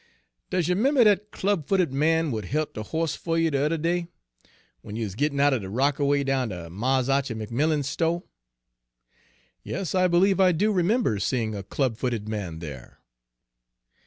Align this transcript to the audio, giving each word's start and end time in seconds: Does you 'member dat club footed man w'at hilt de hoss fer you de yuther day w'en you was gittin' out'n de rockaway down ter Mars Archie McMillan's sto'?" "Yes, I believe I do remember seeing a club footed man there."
Does 0.49 0.67
you 0.67 0.75
'member 0.75 1.03
dat 1.03 1.29
club 1.29 1.67
footed 1.67 1.93
man 1.93 2.31
w'at 2.31 2.45
hilt 2.49 2.73
de 2.73 2.81
hoss 2.81 3.13
fer 3.15 3.37
you 3.37 3.51
de 3.51 3.59
yuther 3.59 3.77
day 3.77 4.07
w'en 4.81 4.95
you 4.95 5.03
was 5.03 5.13
gittin' 5.13 5.39
out'n 5.39 5.61
de 5.61 5.69
rockaway 5.69 6.23
down 6.23 6.49
ter 6.49 6.71
Mars 6.71 7.07
Archie 7.07 7.35
McMillan's 7.35 7.87
sto'?" 7.87 8.25
"Yes, 9.61 9.93
I 9.93 10.07
believe 10.07 10.39
I 10.39 10.53
do 10.53 10.71
remember 10.71 11.19
seeing 11.19 11.53
a 11.53 11.61
club 11.61 11.97
footed 11.97 12.27
man 12.27 12.57
there." 12.57 12.97